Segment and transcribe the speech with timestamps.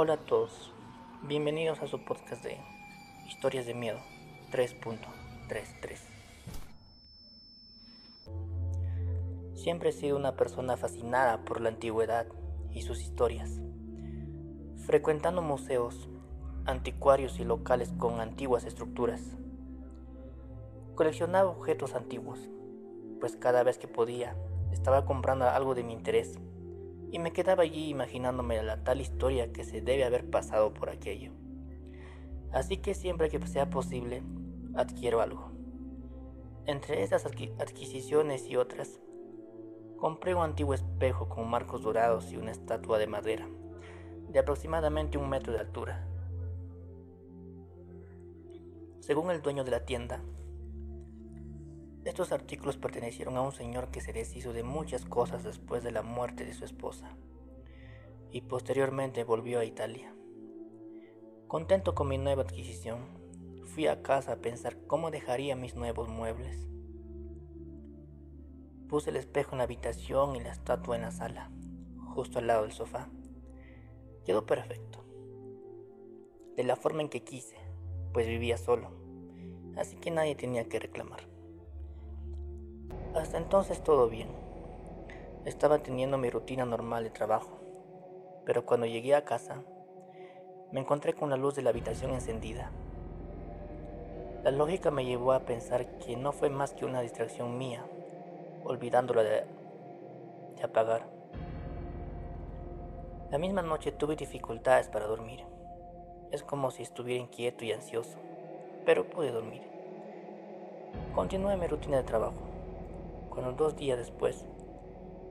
[0.00, 0.72] Hola a todos,
[1.24, 2.56] bienvenidos a su podcast de
[3.26, 3.98] Historias de Miedo
[4.52, 5.98] 3.33.
[9.56, 12.28] Siempre he sido una persona fascinada por la antigüedad
[12.72, 13.60] y sus historias,
[14.86, 16.08] frecuentando museos,
[16.64, 19.20] anticuarios y locales con antiguas estructuras.
[20.94, 22.38] Coleccionaba objetos antiguos,
[23.18, 24.36] pues cada vez que podía
[24.70, 26.38] estaba comprando algo de mi interés
[27.10, 31.32] y me quedaba allí imaginándome la tal historia que se debe haber pasado por aquello.
[32.52, 34.22] Así que siempre que sea posible,
[34.74, 35.52] adquiero algo.
[36.66, 39.00] Entre estas adquisiciones y otras,
[39.96, 43.48] compré un antiguo espejo con marcos dorados y una estatua de madera,
[44.28, 46.06] de aproximadamente un metro de altura.
[49.00, 50.22] Según el dueño de la tienda,
[52.08, 56.02] estos artículos pertenecieron a un señor que se deshizo de muchas cosas después de la
[56.02, 57.16] muerte de su esposa
[58.30, 60.14] y posteriormente volvió a Italia.
[61.48, 63.00] Contento con mi nueva adquisición,
[63.64, 66.68] fui a casa a pensar cómo dejaría mis nuevos muebles.
[68.88, 71.50] Puse el espejo en la habitación y la estatua en la sala,
[72.14, 73.10] justo al lado del sofá.
[74.24, 75.04] Quedó perfecto,
[76.56, 77.56] de la forma en que quise,
[78.12, 78.90] pues vivía solo,
[79.76, 81.37] así que nadie tenía que reclamar.
[83.18, 84.28] Entonces todo bien.
[85.44, 87.58] Estaba teniendo mi rutina normal de trabajo,
[88.44, 89.62] pero cuando llegué a casa,
[90.70, 92.70] me encontré con la luz de la habitación encendida.
[94.44, 97.84] La lógica me llevó a pensar que no fue más que una distracción mía,
[98.64, 99.44] olvidándola de,
[100.56, 101.08] de apagar.
[103.32, 105.44] La misma noche tuve dificultades para dormir.
[106.30, 108.18] Es como si estuviera inquieto y ansioso,
[108.86, 109.62] pero pude dormir.
[111.16, 112.47] Continué mi rutina de trabajo
[113.38, 114.44] cuando dos días después,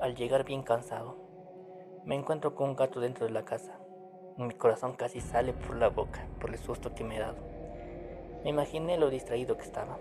[0.00, 1.14] al llegar bien cansado,
[2.04, 3.78] me encuentro con un gato dentro de la casa.
[4.36, 7.36] Mi corazón casi sale por la boca por el susto que me he dado.
[8.42, 9.98] Me imaginé lo distraído que estaba,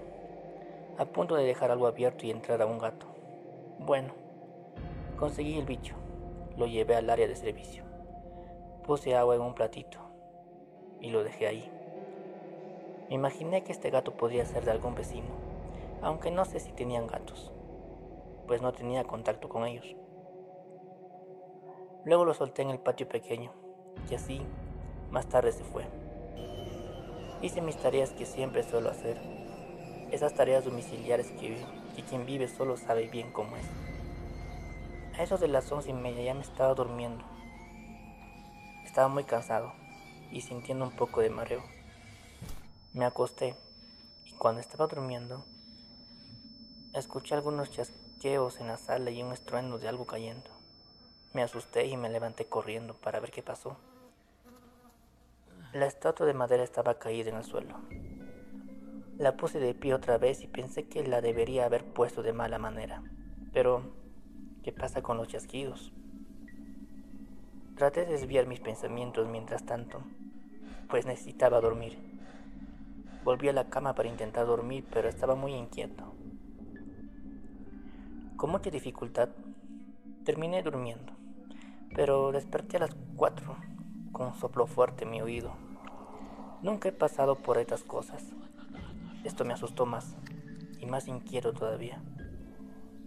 [0.97, 3.06] a punto de dejar algo abierto y entrar a un gato.
[3.78, 4.16] Bueno,
[5.19, 5.94] conseguí el bicho,
[6.57, 7.84] lo llevé al área de servicio.
[8.84, 10.00] Puse agua en un platito
[11.00, 11.72] y lo dejé ahí.
[13.09, 15.29] Me imaginé que este gato podría ser de algún vecino,
[16.01, 17.51] aunque no sé si tenían gatos
[18.51, 19.95] pues no tenía contacto con ellos.
[22.03, 23.53] Luego lo solté en el patio pequeño
[24.09, 24.41] y así
[25.09, 25.85] más tarde se fue.
[27.41, 29.22] Hice mis tareas que siempre suelo hacer,
[30.11, 31.66] esas tareas domiciliares que,
[32.09, 33.63] quien vive solo sabe bien cómo es.
[35.17, 37.23] A eso de las once y media ya me estaba durmiendo.
[38.84, 39.72] Estaba muy cansado
[40.29, 41.63] y sintiendo un poco de mareo.
[42.91, 43.56] Me acosté
[44.25, 45.45] y cuando estaba durmiendo,
[46.91, 50.52] escuché algunos chasquidos en la sala y un estruendo de algo cayendo.
[51.34, 53.78] Me asusté y me levanté corriendo para ver qué pasó.
[55.74, 57.80] La estatua de madera estaba caída en el suelo.
[59.18, 62.59] La puse de pie otra vez y pensé que la debería haber puesto de mala
[62.59, 63.02] manera.
[63.54, 63.92] Pero,
[64.62, 65.92] ¿qué pasa con los chasquidos?
[67.76, 70.03] Traté de desviar mis pensamientos mientras tanto,
[70.90, 71.98] pues necesitaba dormir.
[73.24, 76.10] Volví a la cama para intentar dormir, pero estaba muy inquieto.
[78.41, 79.29] Con mucha dificultad
[80.25, 81.13] terminé durmiendo,
[81.94, 83.56] pero desperté a las 4
[84.12, 85.52] con un soplo fuerte en mi oído.
[86.63, 88.24] Nunca he pasado por estas cosas.
[89.24, 90.16] Esto me asustó más
[90.79, 92.02] y más inquieto todavía.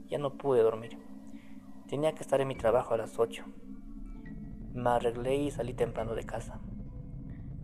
[0.07, 1.01] Ya no pude dormir.
[1.89, 3.45] Tenía que estar en mi trabajo a las 8.
[4.73, 6.61] Me arreglé y salí temprano de casa.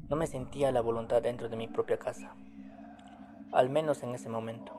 [0.08, 2.34] No me sentía la voluntad dentro de mi propia casa,
[3.52, 4.72] al menos en ese momento.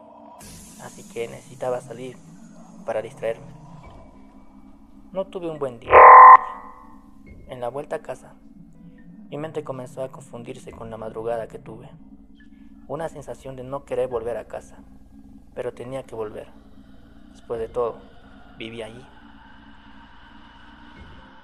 [0.81, 2.17] Así que necesitaba salir
[2.81, 3.53] para distraerme.
[5.11, 5.91] No tuve un buen día.
[7.47, 8.35] En la vuelta a casa,
[9.29, 11.89] mi mente comenzó a confundirse con la madrugada que tuve.
[12.87, 14.83] Una sensación de no querer volver a casa,
[15.53, 16.47] pero tenía que volver.
[17.31, 17.99] Después de todo,
[18.57, 19.05] vivía allí.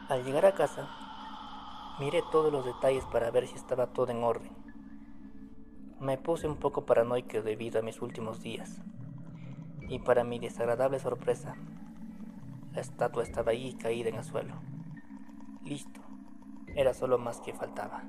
[0.10, 0.90] Al llegar a casa,
[2.00, 4.52] miré todos los detalles para ver si estaba todo en orden.
[6.00, 8.82] Me puse un poco paranoico debido a mis últimos días.
[9.90, 11.56] Y para mi desagradable sorpresa,
[12.74, 14.56] la estatua estaba allí caída en el suelo.
[15.64, 16.02] Listo,
[16.76, 18.04] era solo más que faltaba.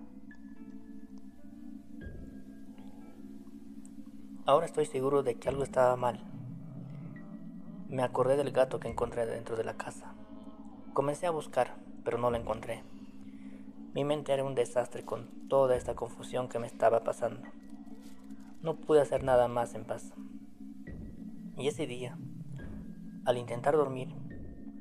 [4.44, 6.24] Ahora estoy seguro de que algo estaba mal.
[7.88, 10.14] Me acordé del gato que encontré dentro de la casa.
[10.94, 12.82] Comencé a buscar, pero no lo encontré.
[13.94, 17.48] Mi mente era un desastre con toda esta confusión que me estaba pasando.
[18.62, 20.12] No pude hacer nada más en paz.
[21.58, 22.16] Y ese día,
[23.24, 24.14] al intentar dormir,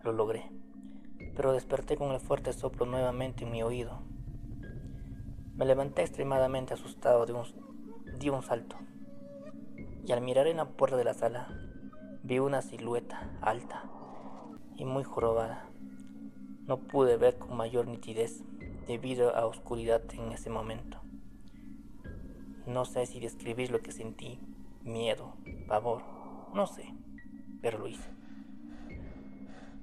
[0.04, 0.52] lo logré,
[1.36, 4.04] pero desperté con el fuerte soplo nuevamente en mi oído.
[5.56, 7.46] Me levanté extremadamente asustado de un,
[8.20, 8.76] di un salto
[10.06, 11.48] y al mirar en la puerta de la sala
[12.22, 13.90] vi una silueta alta
[14.76, 15.68] y muy jorobada.
[16.68, 18.44] No pude ver con mayor nitidez
[18.88, 21.02] debido a oscuridad en ese momento.
[22.68, 24.40] No sé si describir lo que sentí,
[24.84, 25.34] miedo,
[25.68, 26.17] pavor,
[26.54, 26.94] no sé,
[27.62, 28.10] pero lo hice.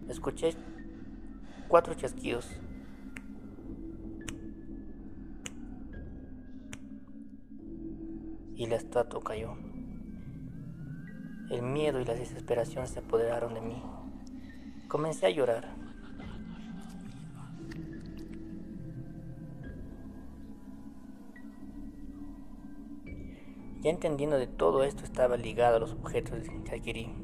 [0.08, 0.54] Escuché
[1.68, 2.60] cuatro chasquidos.
[8.56, 9.56] Y la estatua cayó.
[11.50, 13.82] El miedo y la desesperación se apoderaron de mí.
[14.88, 15.83] Comencé a llorar.
[23.84, 27.14] Ya entendiendo de todo esto estaba ligado a los objetos que adquirí.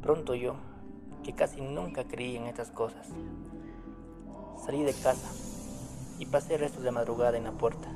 [0.00, 0.56] Pronto yo,
[1.22, 3.10] que casi nunca creí en estas cosas,
[4.64, 5.30] salí de casa
[6.18, 7.86] y pasé el resto de madrugada en la puerta.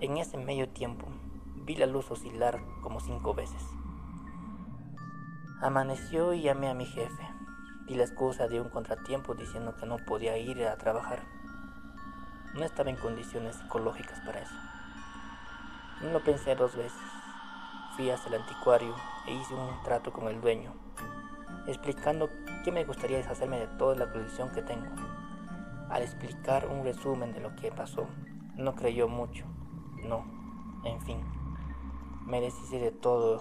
[0.00, 1.06] En ese medio tiempo
[1.54, 3.62] vi la luz oscilar como cinco veces.
[5.62, 7.28] Amaneció y llamé a mi jefe.
[7.86, 11.22] Di la excusa de un contratiempo diciendo que no podía ir a trabajar.
[12.54, 14.54] No estaba en condiciones psicológicas para eso.
[16.00, 17.00] No pensé dos veces.
[17.96, 18.94] Fui hasta el anticuario
[19.26, 20.72] e hice un trato con el dueño,
[21.66, 22.30] explicando
[22.62, 24.86] que me gustaría deshacerme de toda la colección que tengo.
[25.90, 28.06] Al explicar un resumen de lo que pasó,
[28.54, 29.44] no creyó mucho.
[30.04, 30.24] No,
[30.84, 31.20] en fin,
[32.26, 33.40] me deshice de todo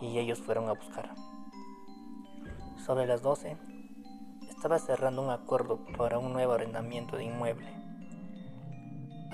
[0.00, 1.14] y ellos fueron a buscar.
[2.86, 3.58] Sobre las 12,
[4.48, 7.79] estaba cerrando un acuerdo para un nuevo arrendamiento de inmueble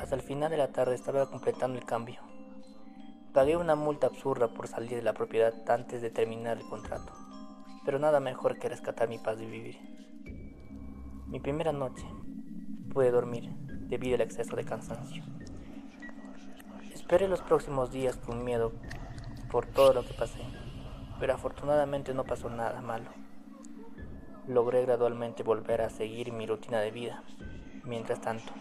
[0.06, 2.20] hasta el final de la tarde estaba completando el cambio.
[3.32, 7.12] Pagué una multa absurda por salir de la propiedad antes de terminar el contrato,
[7.84, 9.80] pero nada mejor que rescatar mi paz de vivir.
[11.26, 12.06] Mi primera noche
[12.94, 13.50] pude dormir
[13.88, 15.24] debido al exceso de cansancio.
[16.94, 18.74] Esperé los próximos días con miedo
[19.50, 20.44] por todo lo que pasé,
[21.18, 23.10] pero afortunadamente no pasó nada malo.
[24.46, 27.24] Logré gradualmente volver a seguir mi rutina de vida.
[27.82, 28.52] Mientras tanto,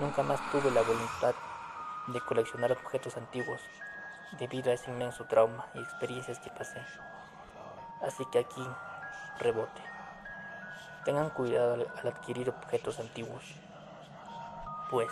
[0.00, 1.34] Nunca más tuve la voluntad
[2.06, 3.60] de coleccionar objetos antiguos
[4.38, 6.80] debido a ese inmenso trauma y experiencias que pasé.
[8.00, 8.66] Así que aquí,
[9.40, 9.82] rebote.
[11.04, 13.44] Tengan cuidado al, adquirir objetos antiguos,
[14.90, 15.10] pues,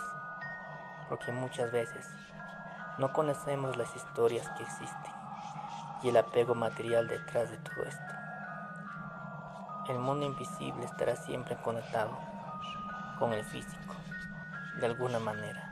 [1.07, 2.07] porque muchas veces
[2.97, 5.13] no conocemos las historias que existen
[6.01, 8.13] y el apego material detrás de todo esto.
[9.87, 12.17] El mundo invisible estará siempre conectado
[13.19, 13.89] con el físico
[14.73, 15.68] de alguna manera.